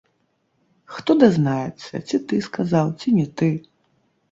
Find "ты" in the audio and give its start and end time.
2.33-2.41, 3.37-3.53